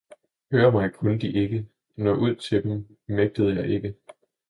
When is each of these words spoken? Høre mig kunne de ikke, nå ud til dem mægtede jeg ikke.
Høre 0.51 0.71
mig 0.71 0.93
kunne 0.93 1.19
de 1.19 1.31
ikke, 1.31 1.65
nå 1.95 2.13
ud 2.15 2.35
til 2.35 2.63
dem 2.63 2.97
mægtede 3.07 3.55
jeg 3.55 3.69
ikke. 3.69 3.95